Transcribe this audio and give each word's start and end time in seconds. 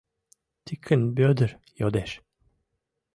—Тикын 0.65 1.01
Вӧдыр 1.17 1.51
йодеш. 1.79 2.11